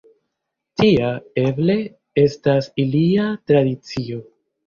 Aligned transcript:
Tia, 0.81 1.09
eble, 1.41 1.75
estas 2.23 2.71
ilia 2.85 3.27
tradicio. 3.53 4.19